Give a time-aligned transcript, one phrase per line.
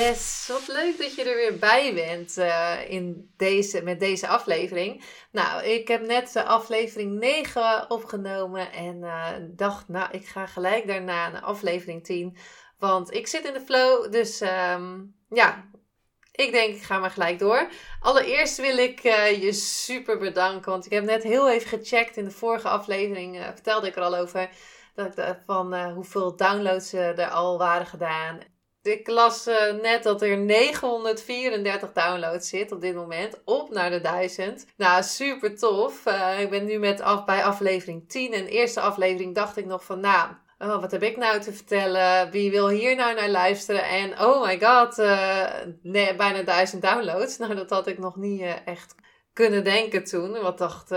[0.00, 5.04] Yes, wat leuk dat je er weer bij bent uh, in deze, met deze aflevering.
[5.32, 10.86] Nou, ik heb net de aflevering 9 opgenomen en uh, dacht, nou, ik ga gelijk
[10.86, 12.36] daarna naar aflevering 10.
[12.78, 15.68] Want ik zit in de flow, dus um, ja,
[16.32, 17.68] ik denk, ik ga maar gelijk door.
[18.00, 22.16] Allereerst wil ik uh, je super bedanken, want ik heb net heel even gecheckt.
[22.16, 24.50] In de vorige aflevering vertelde ik er al over
[25.46, 28.40] van hoeveel downloads er al waren gedaan.
[28.82, 33.40] Ik las uh, net dat er 934 downloads zit op dit moment.
[33.44, 34.66] Op naar de 1000.
[34.76, 36.06] Nou, super tof.
[36.06, 38.32] Uh, ik ben nu met af, bij aflevering 10.
[38.32, 41.52] En de eerste aflevering dacht ik nog van, nou, oh, wat heb ik nou te
[41.52, 42.30] vertellen?
[42.30, 43.84] Wie wil hier nou naar luisteren?
[43.84, 44.96] En oh my god,
[45.82, 47.38] nee, bijna 1000 downloads.
[47.38, 48.94] Nou, dat had ik nog niet echt
[49.32, 50.40] kunnen denken toen.
[50.40, 50.90] Wat dacht,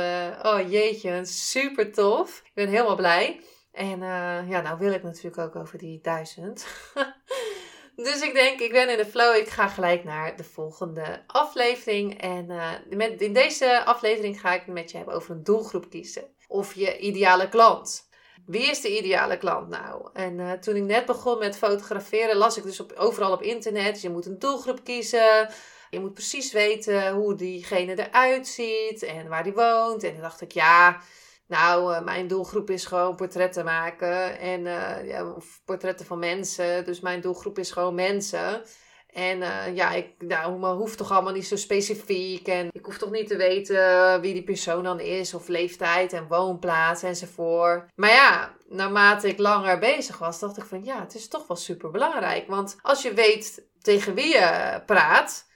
[0.44, 2.42] oh jeetje, super tof.
[2.46, 3.40] Ik ben helemaal blij.
[3.72, 4.00] En
[4.48, 6.66] ja, nou wil ik natuurlijk ook over die 1000.
[7.96, 9.36] Dus ik denk, ik ben in de flow.
[9.36, 12.22] Ik ga gelijk naar de volgende aflevering.
[12.22, 15.90] En uh, met, in deze aflevering ga ik het met je hebben over een doelgroep
[15.90, 16.24] kiezen.
[16.48, 18.10] Of je ideale klant.
[18.46, 20.10] Wie is de ideale klant nou?
[20.14, 24.02] En uh, toen ik net begon met fotograferen, las ik dus overal op internet.
[24.02, 25.50] Je moet een doelgroep kiezen.
[25.90, 30.04] Je moet precies weten hoe diegene eruit ziet en waar die woont.
[30.04, 31.02] En toen dacht ik, ja,
[31.48, 34.40] nou, uh, mijn doelgroep is gewoon portretten maken.
[34.40, 35.34] En uh, ja,
[35.66, 36.86] portretten van mensen.
[36.86, 38.64] Dus mijn doelgroep is gewoon mensen.
[39.08, 42.48] En uh, ja, ik nou, hoeft toch allemaal niet zo specifiek.
[42.48, 45.34] En ik hoef toch niet te weten wie die persoon dan is.
[45.34, 47.92] Of leeftijd en woonplaats enzovoort.
[47.96, 51.58] Maar ja, naarmate ik langer bezig was, dacht ik van ja, het is toch wel
[51.58, 52.48] super belangrijk.
[52.48, 55.52] Want als je weet tegen wie je praat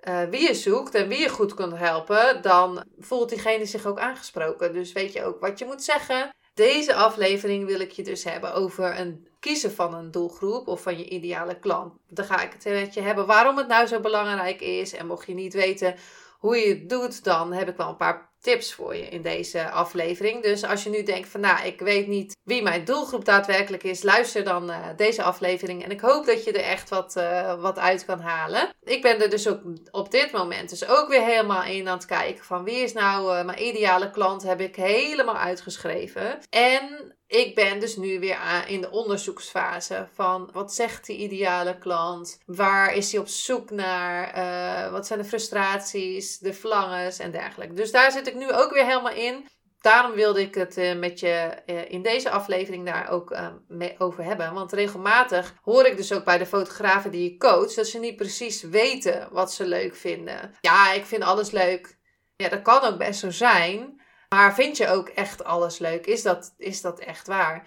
[0.00, 3.98] uh, wie je zoekt en wie je goed kunt helpen, dan voelt diegene zich ook
[3.98, 4.72] aangesproken.
[4.72, 6.30] Dus weet je ook wat je moet zeggen.
[6.54, 10.98] Deze aflevering wil ik je dus hebben over een kiezen van een doelgroep of van
[10.98, 11.92] je ideale klant.
[12.08, 14.92] Dan ga ik het met je hebben waarom het nou zo belangrijk is.
[14.92, 15.94] En mocht je niet weten
[16.38, 19.70] hoe je het doet, dan heb ik wel een paar tips voor je in deze
[19.70, 20.42] aflevering.
[20.42, 24.02] Dus als je nu denkt van nou, ik weet niet wie mijn doelgroep daadwerkelijk is,
[24.02, 25.84] luister dan uh, deze aflevering.
[25.84, 28.74] En ik hoop dat je er echt wat, uh, wat uit kan halen.
[28.82, 29.60] Ik ben er dus ook
[29.90, 33.38] op dit moment dus ook weer helemaal in aan het kijken van wie is nou
[33.38, 34.42] uh, mijn ideale klant.
[34.42, 36.38] Heb ik helemaal uitgeschreven.
[36.50, 42.38] En ik ben dus nu weer in de onderzoeksfase van wat zegt die ideale klant?
[42.46, 44.38] Waar is hij op zoek naar?
[44.38, 47.74] Uh, wat zijn de frustraties, de verlangens en dergelijke.
[47.74, 49.46] Dus daar zit ik nu ook weer helemaal in.
[49.80, 53.36] Daarom wilde ik het uh, met je uh, in deze aflevering daar ook
[53.68, 54.54] mee over hebben.
[54.54, 58.16] Want regelmatig hoor ik dus ook bij de fotografen die je coach dat ze niet
[58.16, 60.54] precies weten wat ze leuk vinden.
[60.60, 61.98] Ja, ik vind alles leuk.
[62.36, 63.97] Ja, dat kan ook best zo zijn.
[64.28, 66.06] Maar vind je ook echt alles leuk?
[66.06, 67.66] Is dat, is dat echt waar?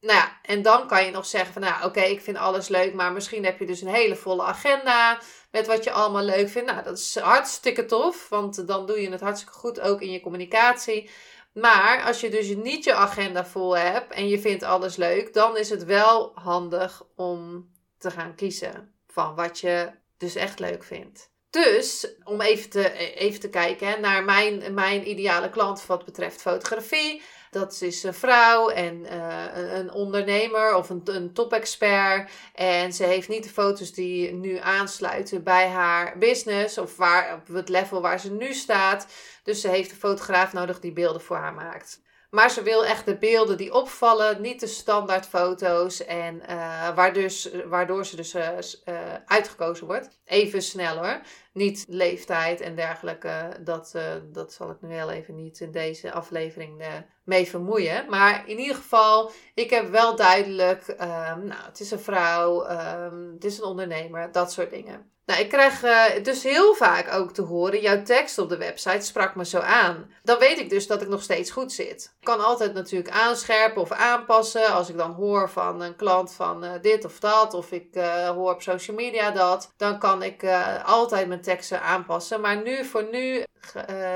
[0.00, 2.94] Nou ja, en dan kan je nog zeggen van, nou oké, ik vind alles leuk,
[2.94, 6.70] maar misschien heb je dus een hele volle agenda met wat je allemaal leuk vindt.
[6.70, 10.20] Nou, dat is hartstikke tof, want dan doe je het hartstikke goed ook in je
[10.20, 11.10] communicatie.
[11.52, 15.56] Maar als je dus niet je agenda vol hebt en je vindt alles leuk, dan
[15.56, 21.31] is het wel handig om te gaan kiezen van wat je dus echt leuk vindt.
[21.52, 27.22] Dus om even te, even te kijken naar mijn, mijn ideale klant wat betreft fotografie.
[27.50, 32.30] Dat is een vrouw en uh, een ondernemer of een, een top-expert.
[32.54, 37.54] En ze heeft niet de foto's die nu aansluiten bij haar business of waar, op
[37.54, 39.06] het level waar ze nu staat.
[39.42, 42.00] Dus ze heeft een fotograaf nodig die beelden voor haar maakt.
[42.34, 46.04] Maar ze wil echt de beelden die opvallen, niet de standaard foto's.
[46.04, 47.30] En uh, waardoor,
[47.68, 48.48] waardoor ze dus uh,
[48.88, 48.94] uh,
[49.26, 50.20] uitgekozen wordt.
[50.24, 51.20] Even sneller.
[51.52, 53.56] Niet leeftijd en dergelijke.
[53.60, 53.96] Dat,
[54.32, 56.84] dat zal ik nu heel even niet in deze aflevering
[57.24, 58.06] mee vermoeien.
[58.08, 60.88] Maar in ieder geval, ik heb wel duidelijk.
[60.88, 62.70] Ehm, nou, het is een vrouw.
[62.70, 64.32] Um, het is een ondernemer.
[64.32, 65.11] Dat soort dingen.
[65.24, 69.06] Nou, ik krijg uh, dus heel vaak ook te horen, jouw tekst op de website
[69.06, 70.10] sprak me zo aan.
[70.22, 72.14] Dan weet ik dus dat ik nog steeds goed zit.
[72.20, 74.66] Ik kan altijd natuurlijk aanscherpen of aanpassen.
[74.66, 78.28] Als ik dan hoor van een klant van uh, dit of dat, of ik uh,
[78.28, 80.44] hoor op social media dat, dan kan ik
[80.84, 82.40] altijd mijn teksten aanpassen.
[82.40, 83.44] Maar nu voor nu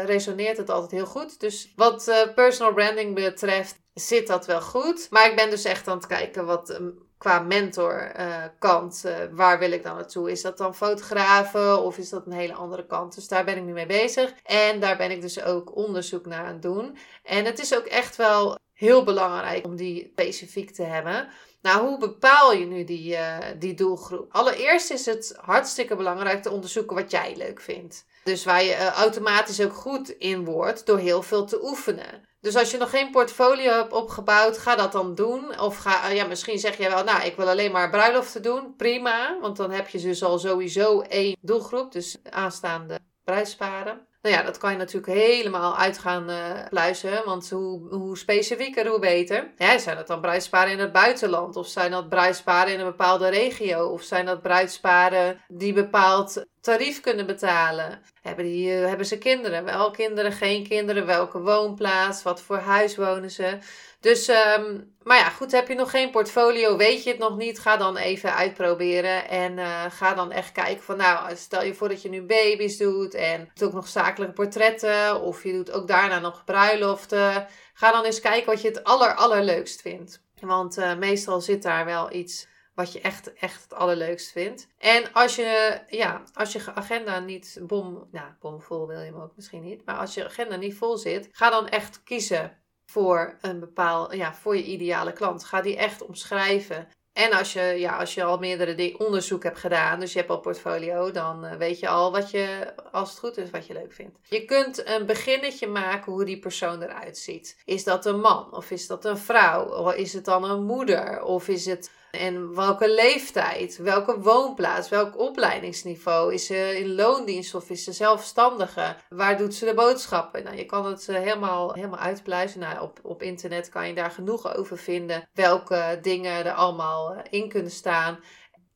[0.04, 1.40] resoneert het altijd heel goed.
[1.40, 5.06] Dus wat personal branding betreft, zit dat wel goed.
[5.10, 6.80] Maar ik ben dus echt aan het kijken wat
[7.18, 10.30] qua mentorkant, uh, waar wil ik dan naartoe?
[10.30, 13.14] Is dat dan fotografen of is dat een hele andere kant?
[13.14, 14.34] Dus daar ben ik nu mee bezig.
[14.44, 16.96] En daar ben ik dus ook onderzoek naar aan het doen.
[17.22, 21.28] En het is ook echt wel heel belangrijk om die specifiek te hebben.
[21.62, 24.26] Nou, hoe bepaal je nu die, uh, die doelgroep?
[24.32, 28.04] Allereerst is het hartstikke belangrijk te onderzoeken wat jij leuk vindt.
[28.24, 32.28] Dus waar je automatisch ook goed in wordt door heel veel te oefenen.
[32.46, 35.60] Dus als je nog geen portfolio hebt opgebouwd, ga dat dan doen.
[35.60, 38.74] Of ga, ja, misschien zeg je wel, nou, ik wil alleen maar bruiloften doen.
[38.76, 41.92] Prima, want dan heb je dus al sowieso één doelgroep.
[41.92, 44.06] Dus aanstaande bruidsparen.
[44.22, 46.36] Nou ja, dat kan je natuurlijk helemaal uit gaan uh,
[46.68, 47.24] pluizen.
[47.24, 49.52] Want hoe, hoe specifieker, hoe beter.
[49.56, 51.56] Ja, zijn dat dan bruidsparen in het buitenland?
[51.56, 53.86] Of zijn dat bruidsparen in een bepaalde regio?
[53.86, 58.02] Of zijn dat bruidsparen die bepaald tarief kunnen betalen?
[58.22, 59.64] Hebben, die, uh, hebben ze kinderen?
[59.64, 61.06] Wel kinderen, geen kinderen?
[61.06, 62.22] Welke woonplaats?
[62.22, 63.58] Wat voor huis wonen ze?
[64.00, 67.58] Dus, um, maar ja, goed, heb je nog geen portfolio, weet je het nog niet,
[67.58, 69.28] ga dan even uitproberen.
[69.28, 72.76] En uh, ga dan echt kijken van, nou, stel je voor dat je nu baby's
[72.76, 75.20] doet en doet ook nog zakelijke portretten.
[75.20, 77.46] Of je doet ook daarna nog bruiloften.
[77.74, 80.24] Ga dan eens kijken wat je het aller, allerleukst vindt.
[80.40, 82.46] Want meestal zit daar wel iets
[82.76, 84.68] wat je echt, echt het allerleukst vindt.
[84.78, 89.36] En als je, ja, als je agenda niet bom, nou, bomvol wil je hem ook
[89.36, 89.84] misschien niet.
[89.84, 94.34] Maar als je agenda niet vol zit, ga dan echt kiezen voor een bepaal, ja,
[94.34, 95.44] voor je ideale klant.
[95.44, 96.88] Ga die echt omschrijven.
[97.12, 100.40] En als je, ja, als je al meerdere onderzoek hebt gedaan, dus je hebt al
[100.40, 103.92] portfolio, dan eh, weet je al wat je, als het goed is, wat je leuk
[103.92, 104.18] vindt.
[104.22, 107.62] Je kunt een beginnetje maken hoe die persoon eruit ziet.
[107.64, 108.56] Is dat een man?
[108.56, 109.64] Of is dat een vrouw?
[109.64, 111.22] Of is het dan een moeder?
[111.22, 116.34] Of is het en welke leeftijd, welke woonplaats, welk opleidingsniveau.
[116.34, 118.96] Is ze in loondienst of is ze zelfstandige?
[119.08, 120.44] Waar doet ze de boodschappen?
[120.44, 122.60] Nou, je kan het eh, helemaal, helemaal uitpluizen.
[122.60, 125.28] Nou, op, op internet kan je daar genoeg over vinden.
[125.32, 128.18] Welke dingen er allemaal eh, in kunnen staan.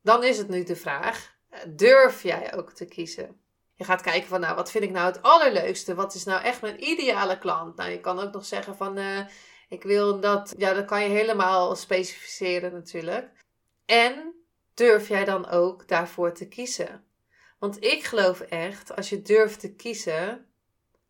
[0.03, 1.35] Dan is het nu de vraag,
[1.69, 3.41] durf jij ook te kiezen?
[3.75, 5.95] Je gaat kijken van, nou, wat vind ik nou het allerleukste?
[5.95, 7.77] Wat is nou echt mijn ideale klant?
[7.77, 8.99] Nou, je kan ook nog zeggen van...
[8.99, 9.19] Uh,
[9.71, 13.31] ik wil dat, ja, dat kan je helemaal specificeren natuurlijk.
[13.85, 14.35] En
[14.75, 17.05] durf jij dan ook daarvoor te kiezen?
[17.59, 20.47] Want ik geloof echt, als je durft te kiezen,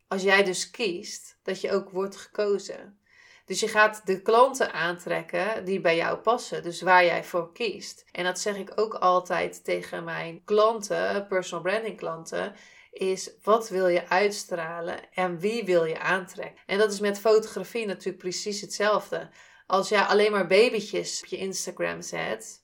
[0.08, 2.98] als jij dus kiest, dat je ook wordt gekozen.
[3.44, 8.04] Dus je gaat de klanten aantrekken die bij jou passen, dus waar jij voor kiest.
[8.12, 12.54] En dat zeg ik ook altijd tegen mijn klanten, personal branding klanten
[12.90, 16.62] is wat wil je uitstralen en wie wil je aantrekken.
[16.66, 19.28] En dat is met fotografie natuurlijk precies hetzelfde.
[19.66, 22.62] Als jij alleen maar babytjes op je Instagram zet,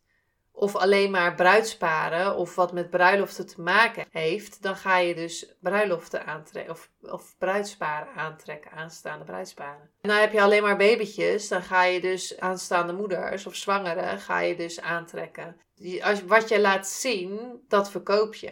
[0.56, 5.56] of alleen maar bruidsparen of wat met bruiloften te maken heeft, dan ga je dus
[5.60, 9.90] bruiloften aantrekken of, of bruidsparen aantrekken, aanstaande bruidsparen.
[10.00, 14.18] En dan heb je alleen maar babytjes, dan ga je dus aanstaande moeders of zwangeren
[14.18, 15.60] ga je dus aantrekken.
[16.00, 18.50] Als, wat je laat zien, dat verkoop je.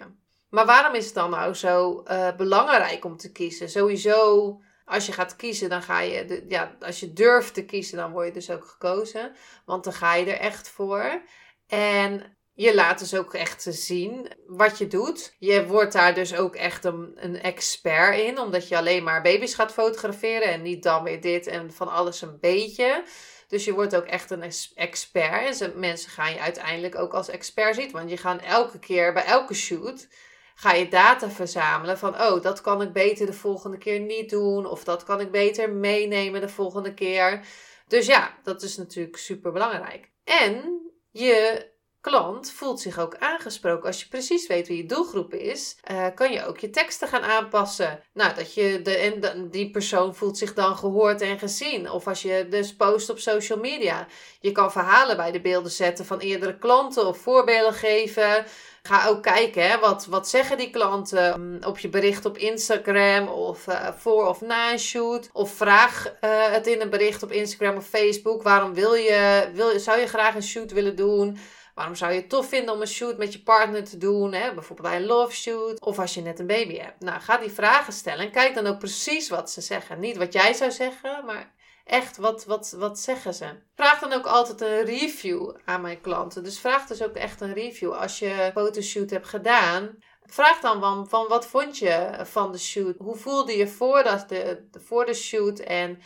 [0.54, 3.68] Maar waarom is het dan nou zo uh, belangrijk om te kiezen?
[3.68, 7.96] Sowieso, als je gaat kiezen, dan ga je, de, ja, als je durft te kiezen,
[7.96, 9.32] dan word je dus ook gekozen.
[9.64, 11.22] Want dan ga je er echt voor.
[11.66, 15.34] En je laat dus ook echt zien wat je doet.
[15.38, 19.54] Je wordt daar dus ook echt een, een expert in, omdat je alleen maar baby's
[19.54, 23.04] gaat fotograferen en niet dan weer dit en van alles een beetje.
[23.48, 25.60] Dus je wordt ook echt een expert.
[25.60, 27.90] En mensen gaan je uiteindelijk ook als expert zien.
[27.90, 30.06] Want je gaat elke keer bij elke shoot
[30.54, 34.66] ga je data verzamelen van, oh, dat kan ik beter de volgende keer niet doen,
[34.66, 37.46] of dat kan ik beter meenemen de volgende keer.
[37.88, 40.10] Dus ja, dat is natuurlijk super belangrijk.
[40.24, 40.80] En
[41.10, 41.66] je
[42.04, 43.86] klant voelt zich ook aangesproken.
[43.86, 47.22] Als je precies weet wie je doelgroep is, uh, kan je ook je teksten gaan
[47.22, 48.00] aanpassen.
[48.12, 51.90] Nou, dat je de, en die persoon voelt zich dan gehoord en gezien.
[51.90, 54.06] Of als je dus post op social media.
[54.40, 58.44] Je kan verhalen bij de beelden zetten van eerdere klanten of voorbeelden geven.
[58.82, 63.28] Ga ook kijken, hè, wat, wat zeggen die klanten mm, op je bericht op Instagram
[63.28, 65.30] of uh, voor of na een shoot.
[65.32, 68.42] Of vraag uh, het in een bericht op Instagram of Facebook.
[68.42, 71.38] Waarom wil je, wil, zou je graag een shoot willen doen?
[71.74, 74.32] Waarom zou je het tof vinden om een shoot met je partner te doen?
[74.32, 74.54] Hè?
[74.54, 75.80] Bijvoorbeeld bij een love shoot.
[75.80, 77.00] Of als je net een baby hebt.
[77.00, 80.00] Nou, ga die vragen stellen en kijk dan ook precies wat ze zeggen.
[80.00, 81.52] Niet wat jij zou zeggen, maar
[81.84, 83.46] echt, wat, wat, wat zeggen ze?
[83.74, 86.44] Vraag dan ook altijd een review aan mijn klanten.
[86.44, 87.92] Dus vraag dus ook echt een review.
[87.92, 92.58] Als je een fotoshoot hebt gedaan, vraag dan van, van wat vond je van de
[92.58, 92.96] shoot?
[92.98, 96.00] Hoe voelde je voor de, voor de shoot en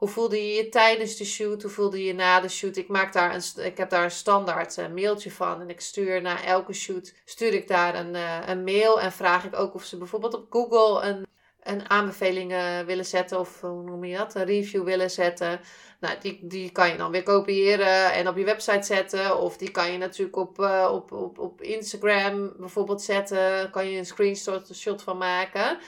[0.00, 1.62] hoe voelde je je tijdens de shoot?
[1.62, 2.76] Hoe voelde je je na de shoot?
[2.76, 5.60] Ik, maak daar een, ik heb daar een standaard uh, mailtje van.
[5.60, 9.00] En ik stuur na elke shoot stuur ik daar een, uh, een mail.
[9.00, 11.28] En vraag ik ook of ze bijvoorbeeld op Google een
[11.60, 12.54] een aanbeveling
[12.86, 15.60] willen zetten of hoe noem je dat, een review willen zetten.
[16.00, 19.38] Nou, die, die kan je dan weer kopiëren en op je website zetten.
[19.38, 20.58] Of die kan je natuurlijk op,
[20.90, 23.70] op, op, op Instagram bijvoorbeeld zetten.
[23.70, 25.78] Kan je een screenshot shot van maken.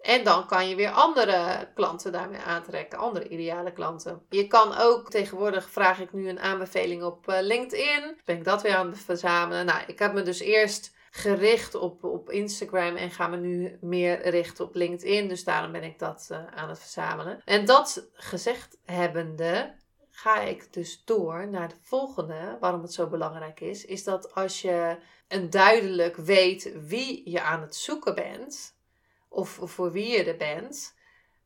[0.00, 4.22] En dan kan je weer andere klanten daarmee aantrekken, andere ideale klanten.
[4.28, 8.20] Je kan ook, tegenwoordig vraag ik nu een aanbeveling op uh, LinkedIn.
[8.24, 9.66] Ben ik dat weer aan het verzamelen.
[9.66, 14.28] Nou, ik heb me dus eerst gericht op, op Instagram en ga me nu meer
[14.28, 15.28] richten op LinkedIn.
[15.28, 17.42] Dus daarom ben ik dat uh, aan het verzamelen.
[17.44, 19.74] En dat gezegd hebbende,
[20.10, 22.56] ga ik dus door naar de volgende.
[22.60, 24.96] Waarom het zo belangrijk is, is dat als je
[25.28, 28.78] een duidelijk weet wie je aan het zoeken bent,
[29.30, 30.94] of voor wie je er bent,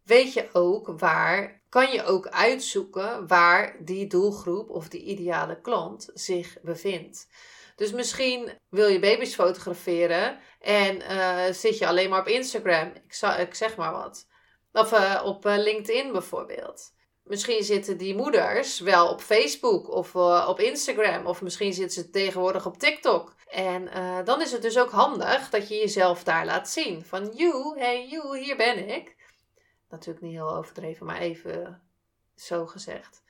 [0.02, 6.10] weet je ook waar, kan je ook uitzoeken waar die doelgroep of die ideale klant
[6.14, 7.28] zich bevindt.
[7.76, 12.92] Dus misschien wil je baby's fotograferen en uh, zit je alleen maar op Instagram.
[12.94, 14.26] Ik, ik zeg maar wat.
[14.72, 16.92] Of uh, op uh, LinkedIn bijvoorbeeld.
[17.24, 20.14] Misschien zitten die moeders wel op Facebook of
[20.46, 21.26] op Instagram.
[21.26, 23.34] Of misschien zitten ze tegenwoordig op TikTok.
[23.48, 23.88] En
[24.24, 27.04] dan is het dus ook handig dat je jezelf daar laat zien.
[27.04, 29.16] Van, you, hey you, hier ben ik.
[29.88, 31.82] Natuurlijk niet heel overdreven, maar even
[32.36, 33.22] zo gezegd.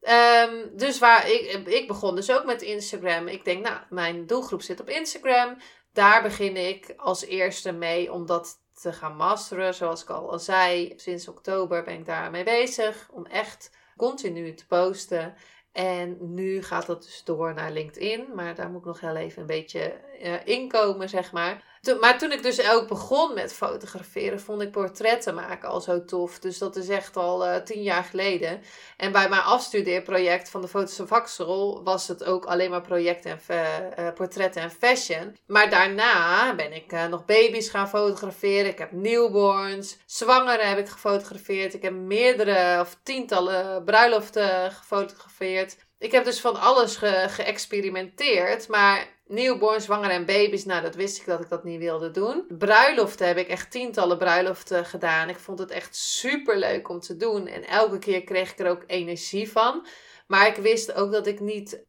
[0.00, 3.28] Um, dus waar ik, ik begon dus ook met Instagram.
[3.28, 5.56] Ik denk, nou, mijn doelgroep zit op Instagram.
[5.92, 9.74] Daar begin ik als eerste mee om dat te gaan masteren.
[9.74, 13.08] Zoals ik al zei, sinds oktober ben ik daarmee bezig.
[13.12, 15.34] Om echt continu te posten.
[15.72, 18.26] En nu gaat dat dus door naar LinkedIn.
[18.34, 20.00] Maar daar moet ik nog heel even een beetje
[20.44, 21.66] inkomen, zeg maar
[22.00, 26.38] maar toen ik dus ook begon met fotograferen, vond ik portretten maken al zo tof.
[26.38, 28.62] Dus dat is echt al uh, tien jaar geleden.
[28.96, 33.94] En bij mijn afstudeerproject van de Foto's Axel was het ook alleen maar projecten en
[33.98, 35.36] uh, portretten en fashion.
[35.46, 38.70] Maar daarna ben ik nog baby's gaan fotograferen.
[38.70, 41.74] Ik heb newborns, zwangeren heb ik gefotografeerd.
[41.74, 45.76] Ik heb meerdere of tientallen bruiloften gefotografeerd.
[45.98, 51.18] Ik heb dus van alles ge geëxperimenteerd, maar Newborn, zwanger en baby's, nou dat wist
[51.18, 52.44] ik dat ik dat niet wilde doen.
[52.58, 55.28] Bruiloften heb ik echt tientallen bruiloften gedaan.
[55.28, 57.46] Ik vond het echt super leuk om te doen.
[57.46, 59.86] En elke keer kreeg ik er ook energie van.
[60.26, 61.86] Maar ik wist ook dat ik niet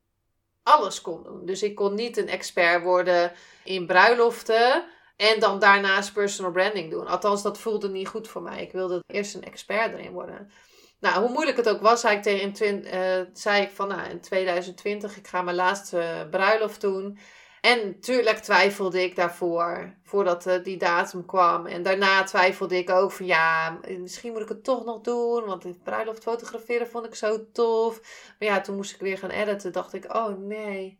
[0.64, 1.46] alles kon doen.
[1.46, 3.32] Dus ik kon niet een expert worden
[3.64, 4.86] in bruiloften.
[5.16, 7.08] En dan daarnaast personal branding doen.
[7.08, 8.62] Althans, dat voelde niet goed voor mij.
[8.62, 10.52] Ik wilde eerst een expert erin worden.
[11.00, 14.22] Nou, hoe moeilijk het ook was, zei ik, tegen uh, zei ik van nou, in
[14.22, 17.18] 2020, ik ga mijn laatste bruiloft doen.
[17.62, 21.66] En tuurlijk twijfelde ik daarvoor, voordat uh, die datum kwam.
[21.66, 25.46] En daarna twijfelde ik ook van ja, misschien moet ik het toch nog doen.
[25.46, 28.02] Want bruiloft fotograferen vond ik zo tof.
[28.40, 29.72] Maar ja, toen moest ik weer gaan editen.
[29.72, 31.00] Dacht ik, oh nee.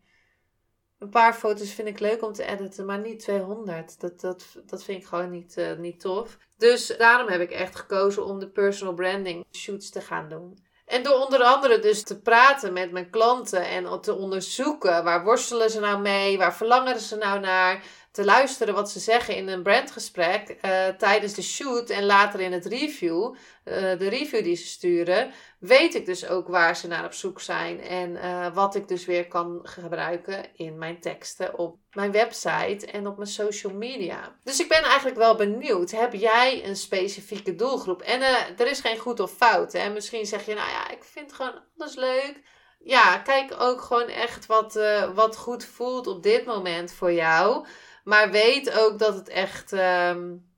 [1.00, 4.00] Een paar foto's vind ik leuk om te editen, maar niet 200.
[4.00, 6.38] Dat, dat, dat vind ik gewoon niet, uh, niet tof.
[6.58, 10.68] Dus daarom heb ik echt gekozen om de personal branding shoots te gaan doen.
[10.86, 15.70] En door onder andere dus te praten met mijn klanten en te onderzoeken waar worstelen
[15.70, 17.84] ze nou mee, waar verlangen ze nou naar,
[18.20, 22.52] te luisteren wat ze zeggen in een brandgesprek uh, tijdens de shoot en later in
[22.52, 23.34] het review, uh,
[23.74, 27.82] de review die ze sturen, weet ik dus ook waar ze naar op zoek zijn
[27.82, 33.08] en uh, wat ik dus weer kan gebruiken in mijn teksten op mijn website en
[33.08, 34.36] op mijn social media.
[34.44, 38.02] Dus ik ben eigenlijk wel benieuwd, heb jij een specifieke doelgroep?
[38.02, 38.22] En
[38.58, 39.74] er is geen goed of fout.
[39.74, 39.90] Hè?
[39.90, 42.42] Misschien zeg je, nou ja, ik vind gewoon alles leuk
[42.84, 44.80] ja, kijk ook gewoon echt wat,
[45.14, 47.66] wat goed voelt op dit moment voor jou.
[48.04, 50.50] Maar weet ook dat het echt um,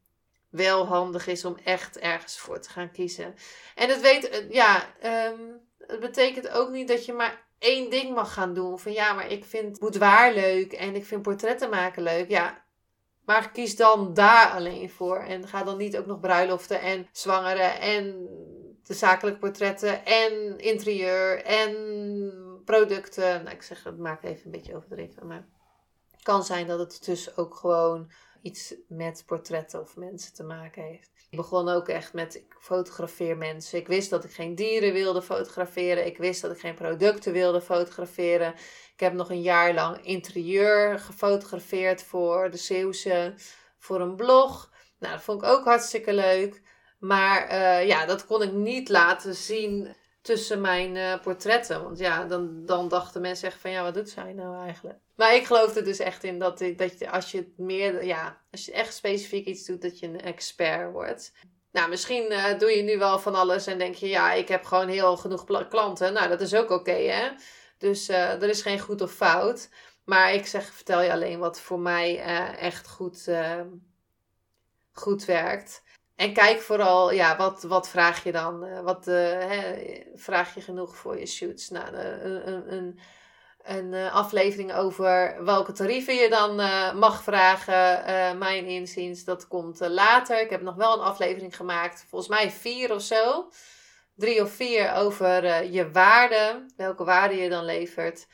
[0.49, 3.35] wel handig is om echt ergens voor te gaan kiezen.
[3.75, 8.15] En het, weet, eh, ja, um, het betekent ook niet dat je maar één ding
[8.15, 8.79] mag gaan doen.
[8.79, 12.29] Van ja, maar ik vind boudoir leuk en ik vind portretten maken leuk.
[12.29, 12.63] Ja,
[13.25, 15.17] maar kies dan daar alleen voor.
[15.17, 18.29] En ga dan niet ook nog bruiloften en zwangeren en
[18.83, 21.73] de zakelijke portretten en interieur en
[22.65, 23.43] producten.
[23.43, 25.47] Nou, ik zeg, het maak even een beetje overdreven, maar
[26.23, 28.11] kan zijn dat het dus ook gewoon
[28.41, 31.09] iets met portretten of mensen te maken heeft.
[31.29, 33.79] Ik begon ook echt met ik fotografeer mensen.
[33.79, 36.05] Ik wist dat ik geen dieren wilde fotograferen.
[36.05, 38.53] Ik wist dat ik geen producten wilde fotograferen.
[38.93, 43.33] Ik heb nog een jaar lang interieur gefotografeerd voor de Zeeuwse,
[43.77, 44.71] voor een blog.
[44.99, 46.61] Nou, dat vond ik ook hartstikke leuk.
[46.99, 51.83] Maar uh, ja, dat kon ik niet laten zien tussen mijn uh, portretten.
[51.83, 54.99] Want ja, dan, dan dachten mensen echt van ja, wat doet zij nou eigenlijk?
[55.15, 58.65] Maar ik geloof er dus echt in dat, dat je, als je meer, ja, als
[58.65, 61.31] je echt specifiek iets doet, dat je een expert wordt.
[61.71, 64.63] Nou, misschien uh, doe je nu wel van alles en denk je, ja, ik heb
[64.63, 66.13] gewoon heel genoeg klanten.
[66.13, 67.29] Nou, dat is ook oké, hè?
[67.77, 69.69] Dus er is geen goed of fout.
[70.03, 72.19] Maar ik zeg, vertel je alleen wat voor mij
[72.57, 73.29] echt goed,
[74.91, 75.83] goed werkt.
[76.21, 78.83] En kijk vooral, ja, wat, wat vraag je dan?
[78.83, 81.69] wat hè, vraag je genoeg voor je shoots?
[81.69, 82.99] Nou, een, een, een
[83.63, 86.55] een aflevering over welke tarieven je dan
[86.99, 88.37] mag vragen.
[88.37, 90.41] Mijn inziens, dat komt later.
[90.41, 93.49] Ik heb nog wel een aflevering gemaakt, volgens mij vier of zo.
[94.15, 98.27] Drie of vier over je waarde, welke waarde je dan levert.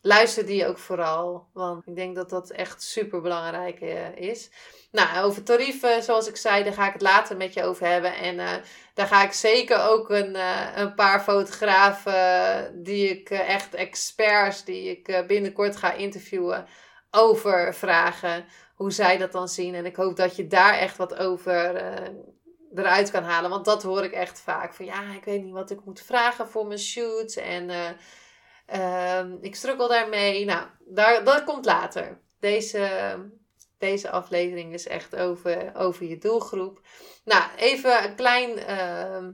[0.00, 3.80] Luister die ook vooral, want ik denk dat dat echt super belangrijk
[4.14, 4.50] is.
[4.94, 8.14] Nou, over tarieven, zoals ik zei, daar ga ik het later met je over hebben.
[8.16, 8.50] En uh,
[8.94, 14.90] daar ga ik zeker ook een, uh, een paar fotografen die ik echt experts, die
[14.90, 16.66] ik binnenkort ga interviewen,
[17.10, 18.44] over vragen.
[18.74, 19.74] Hoe zij dat dan zien.
[19.74, 21.76] En ik hoop dat je daar echt wat over
[22.74, 23.50] eruit kan halen.
[23.50, 24.74] Want dat hoor ik echt vaak.
[24.74, 27.36] Van ja, ik weet niet wat ik moet vragen voor mijn shoots.
[27.36, 27.70] En
[28.66, 30.44] ehm, ik struggle daarmee.
[30.44, 32.20] Nou, daar, dat komt later.
[32.40, 32.88] Deze
[33.78, 36.80] deze aflevering is echt over, over je doelgroep.
[37.24, 39.28] Nou, even een klein uh,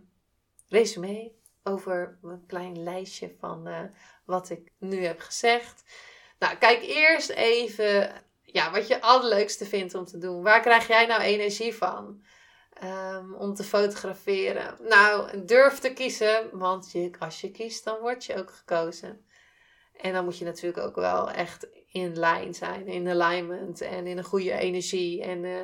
[0.68, 1.32] resume
[1.62, 3.80] over een klein lijstje van uh,
[4.24, 5.82] wat ik nu heb gezegd.
[6.38, 10.42] Nou, kijk eerst even ja, wat je allerleukste vindt om te doen.
[10.42, 12.22] Waar krijg jij nou energie van?
[12.84, 14.76] Um, om te fotograferen.
[14.80, 19.24] Nou, durf te kiezen, want je, als je kiest, dan word je ook gekozen.
[19.96, 24.18] En dan moet je natuurlijk ook wel echt in lijn zijn, in alignment en in
[24.18, 25.22] een goede energie.
[25.22, 25.60] En, uh,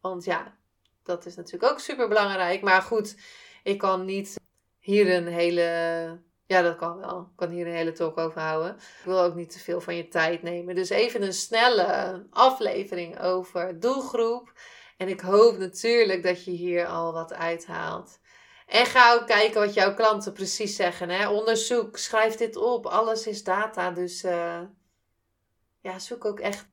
[0.00, 0.56] want ja,
[1.02, 2.62] dat is natuurlijk ook super belangrijk.
[2.62, 3.16] Maar goed,
[3.62, 4.36] ik kan niet
[4.78, 6.18] hier een hele.
[6.46, 7.20] Ja, dat kan wel.
[7.20, 8.74] Ik kan hier een hele talk over houden.
[8.74, 10.74] Ik wil ook niet te veel van je tijd nemen.
[10.74, 14.52] Dus even een snelle aflevering over doelgroep.
[14.96, 18.18] En ik hoop natuurlijk dat je hier al wat uithaalt.
[18.66, 21.08] En ga ook kijken wat jouw klanten precies zeggen.
[21.08, 21.28] Hè?
[21.28, 22.86] Onderzoek, schrijf dit op.
[22.86, 23.90] Alles is data.
[23.90, 24.60] Dus uh,
[25.80, 26.68] ja, zoek ook echt.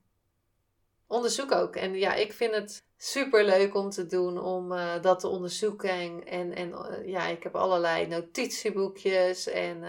[1.06, 1.76] Onderzoek ook.
[1.76, 6.26] En ja, ik vind het super leuk om te doen, om uh, dat te onderzoeken.
[6.26, 9.48] En, en, uh, ja, ik heb allerlei notitieboekjes.
[9.48, 9.84] En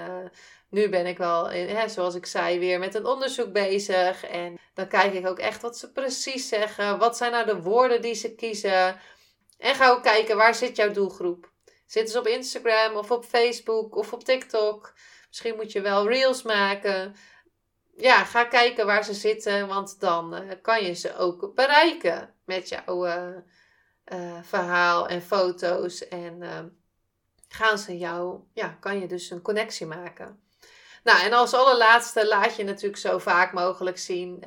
[0.70, 4.24] nu ben ik wel, hè, zoals ik zei, weer met een onderzoek bezig.
[4.24, 6.98] En dan kijk ik ook echt wat ze precies zeggen.
[6.98, 9.00] Wat zijn nou de woorden die ze kiezen?
[9.58, 11.52] En ga ook kijken waar zit jouw doelgroep.
[11.86, 14.94] Zitten ze op Instagram of op Facebook of op TikTok?
[15.28, 17.16] Misschien moet je wel reels maken.
[18.00, 22.70] Ja, ga kijken waar ze zitten, want dan uh, kan je ze ook bereiken met
[22.70, 23.28] jouw uh,
[24.14, 26.08] uh, verhaal en foto's.
[26.08, 26.44] En
[27.48, 30.44] gaan ze jou, ja, kan je dus een connectie maken.
[31.04, 34.44] Nou, en als allerlaatste laat je natuurlijk zo vaak mogelijk zien.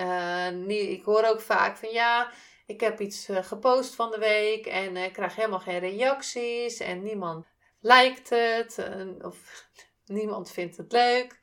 [0.69, 2.31] ik hoor ook vaak van ja,
[2.67, 7.47] ik heb iets gepost van de week en ik krijg helemaal geen reacties en niemand
[7.81, 8.79] lijkt het
[9.23, 9.67] of
[10.05, 11.41] niemand vindt het leuk.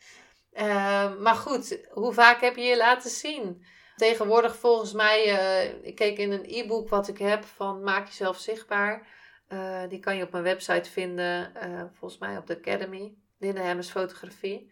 [0.60, 3.66] Uh, maar goed, hoe vaak heb je je laten zien?
[3.96, 8.38] Tegenwoordig volgens mij, uh, ik keek in een e-book wat ik heb van Maak jezelf
[8.38, 9.08] zichtbaar.
[9.50, 11.52] Uh, die kan je op mijn website vinden,
[11.94, 14.72] volgens mij op de Academy, Linda Hemmers Fotografie.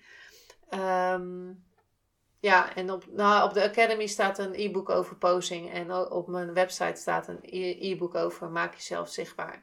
[0.70, 1.66] Um,
[2.40, 5.72] ja, en op, nou, op de Academy staat een e-book over posing.
[5.72, 9.62] En op mijn website staat een e- e-book over maak jezelf zichtbaar.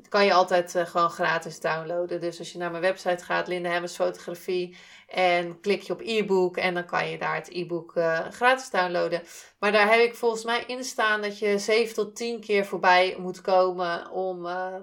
[0.00, 2.20] Dat kan je altijd uh, gewoon gratis downloaden.
[2.20, 4.76] Dus als je naar mijn website gaat, Linda Hemmers Fotografie.
[5.08, 9.22] En klik je op e-book en dan kan je daar het e-book uh, gratis downloaden.
[9.58, 13.16] Maar daar heb ik volgens mij in staan dat je 7 tot 10 keer voorbij
[13.18, 14.74] moet komen om uh,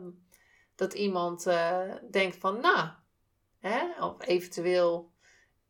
[0.75, 1.79] dat iemand uh,
[2.11, 2.87] denkt van nou,
[3.59, 5.11] hè, of eventueel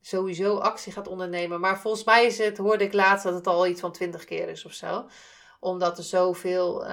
[0.02, 1.60] sowieso actie gaat ondernemen.
[1.60, 4.50] Maar volgens mij is het, hoorde ik laatst dat het al iets van 20 keer
[4.50, 5.10] is of zo.
[5.60, 6.86] Omdat er zoveel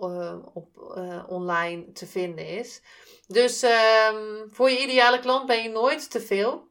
[0.00, 2.82] uh, op, uh, online te vinden is.
[3.26, 6.68] Dus um, voor je ideale klant ben je nooit te veel.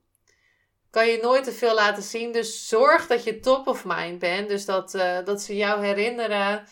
[0.89, 2.31] Kan je nooit te veel laten zien.
[2.31, 4.49] Dus zorg dat je top of mind bent.
[4.49, 4.91] Dus dat,
[5.25, 6.67] dat ze jou herinneren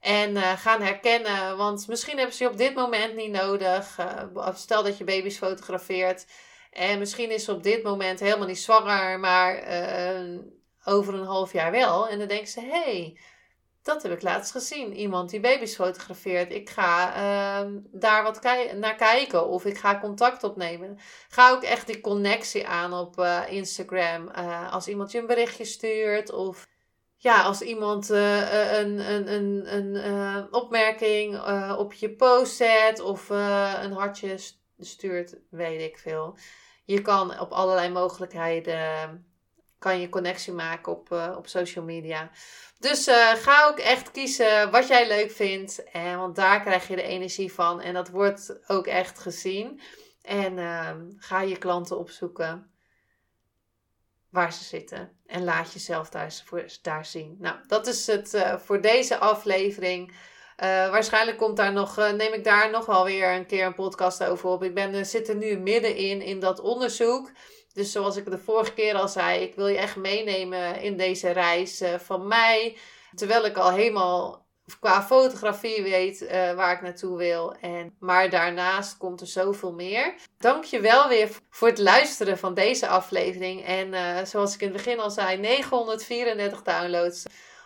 [0.00, 1.56] en gaan herkennen.
[1.56, 3.98] Want misschien hebben ze je op dit moment niet nodig.
[4.54, 6.26] stel dat je baby's fotografeert
[6.70, 9.62] en misschien is ze op dit moment helemaal niet zwanger, maar
[10.84, 12.08] over een half jaar wel.
[12.08, 13.18] En dan denkt ze: hé, hey,
[13.82, 14.94] dat heb ik laatst gezien.
[14.94, 16.52] Iemand die baby's fotografeert.
[16.52, 18.42] Ik ga uh, daar wat
[18.74, 20.98] naar kijken of ik ga contact opnemen.
[21.28, 24.30] Ga ook echt die connectie aan op uh, Instagram.
[24.38, 26.68] Uh, als iemand je een berichtje stuurt of
[27.16, 31.40] ja, als iemand uh, een, een, een, een opmerking
[31.76, 34.36] op je post zet of een hartje
[34.78, 36.36] stuurt, weet ik veel.
[36.84, 39.27] Je kan op allerlei mogelijkheden
[39.78, 42.30] kan je connectie maken op, uh, op social media.
[42.78, 45.90] Dus uh, ga ook echt kiezen wat jij leuk vindt.
[45.90, 47.80] En, want daar krijg je de energie van.
[47.80, 49.80] En dat wordt ook echt gezien.
[50.22, 52.70] En uh, ga je klanten opzoeken
[54.30, 55.12] waar ze zitten.
[55.26, 56.34] En laat jezelf daar,
[56.82, 57.36] daar zien.
[57.38, 60.16] Nou, dat is het voor deze aflevering.
[60.90, 64.48] waarschijnlijk komt daar nog, neem ik daar nog wel weer een keer een podcast over
[64.48, 64.62] op.
[64.62, 67.30] Ik ben, zit er nu middenin in dat onderzoek.
[67.78, 71.30] Dus zoals ik de vorige keer al zei, ik wil je echt meenemen in deze
[71.30, 72.76] reis van mij.
[73.14, 74.46] Terwijl ik al helemaal
[74.80, 77.54] qua fotografie weet uh, waar ik naartoe wil.
[77.60, 80.14] En, maar daarnaast komt er zoveel meer.
[80.38, 83.64] Dank je wel weer voor het luisteren van deze aflevering.
[83.64, 87.24] En uh, zoals ik in het begin al zei, 934 downloads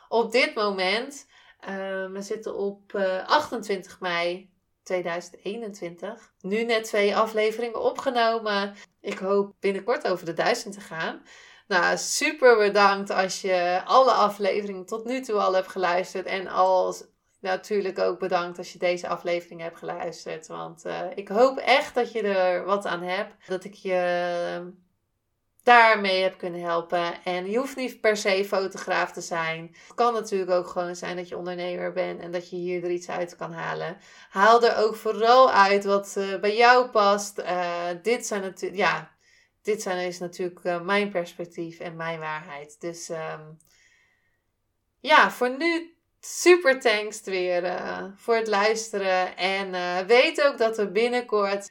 [0.08, 1.26] op dit moment.
[1.60, 1.68] Uh,
[2.10, 2.94] we zitten op
[3.26, 4.50] 28 mei
[4.82, 6.32] 2021.
[6.40, 8.74] Nu net twee afleveringen opgenomen.
[9.02, 11.22] Ik hoop binnenkort over de duizend te gaan.
[11.68, 16.26] Nou, super bedankt als je alle afleveringen tot nu toe al hebt geluisterd.
[16.26, 17.04] En als
[17.40, 20.46] natuurlijk ook bedankt als je deze aflevering hebt geluisterd.
[20.46, 23.48] Want uh, ik hoop echt dat je er wat aan hebt.
[23.48, 24.72] Dat ik je
[25.62, 27.24] daarmee heb kunnen helpen.
[27.24, 29.76] En je hoeft niet per se fotograaf te zijn.
[29.86, 32.90] Het kan natuurlijk ook gewoon zijn dat je ondernemer bent en dat je hier er
[32.90, 33.96] iets uit kan halen.
[34.30, 37.38] Haal er ook vooral uit wat uh, bij jou past.
[37.38, 39.10] Uh, dit zijn natuurlijk, ja,
[39.62, 42.80] dit zijn, is natuurlijk uh, mijn perspectief en mijn waarheid.
[42.80, 43.58] Dus um,
[45.00, 47.80] ja, voor nu super thanks weer
[48.16, 49.36] voor het luisteren.
[49.36, 51.70] En weet ook dat er binnenkort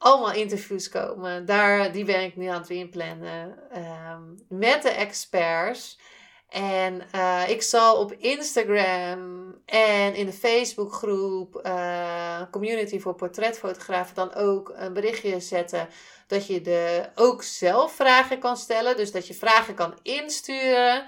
[0.00, 1.46] allemaal interviews komen.
[1.46, 3.58] Daar, die ben ik nu aan het inplannen.
[3.76, 5.98] Um, met de experts.
[6.48, 14.34] En uh, ik zal op Instagram en in de Facebookgroep uh, Community voor Portretfotografen dan
[14.34, 15.88] ook een berichtje zetten
[16.26, 18.96] dat je de, ook zelf vragen kan stellen.
[18.96, 21.06] Dus dat je vragen kan insturen.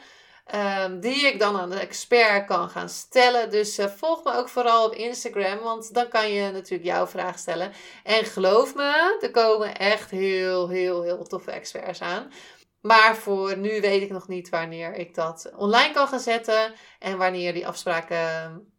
[0.55, 3.50] Um, die ik dan aan de expert kan gaan stellen.
[3.50, 7.38] Dus uh, volg me ook vooral op Instagram, want dan kan je natuurlijk jouw vraag
[7.38, 7.72] stellen.
[8.02, 12.33] En geloof me, er komen echt heel, heel, heel toffe experts aan.
[12.81, 17.18] Maar voor nu weet ik nog niet wanneer ik dat online kan gaan zetten en
[17.18, 18.72] wanneer die afspraken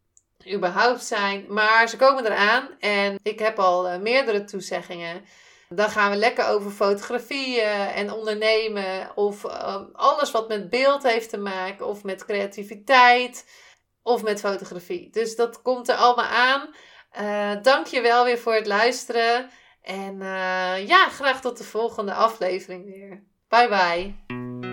[0.51, 1.45] überhaupt zijn.
[1.47, 5.25] Maar ze komen eraan en ik heb al uh, meerdere toezeggingen.
[5.75, 9.11] Dan gaan we lekker over fotografie en ondernemen.
[9.15, 11.87] Of ehm, alles wat met beeld heeft te maken.
[11.87, 13.45] Of met creativiteit.
[14.01, 15.09] Of met fotografie.
[15.09, 16.69] Dus dat komt er allemaal aan.
[17.21, 19.49] Uh, Dank je wel weer voor het luisteren.
[19.81, 23.23] En uh, ja, graag tot de volgende aflevering weer.
[23.47, 24.72] Bye bye.